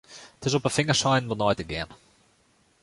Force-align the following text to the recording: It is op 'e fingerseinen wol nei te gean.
It 0.41 0.45
is 0.47 0.53
op 0.57 0.65
'e 0.67 0.73
fingerseinen 0.77 1.29
wol 1.29 1.39
nei 1.39 1.55
te 1.57 1.65
gean. 1.71 1.91